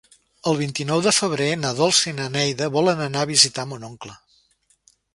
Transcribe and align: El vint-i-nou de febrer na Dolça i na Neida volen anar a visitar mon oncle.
El 0.51 0.55
vint-i-nou 0.61 1.03
de 1.07 1.13
febrer 1.17 1.51
na 1.65 1.75
Dolça 1.81 2.07
i 2.13 2.15
na 2.21 2.27
Neida 2.39 2.73
volen 2.79 3.07
anar 3.09 3.25
a 3.27 3.31
visitar 3.37 3.71
mon 3.75 3.89
oncle. 3.93 4.21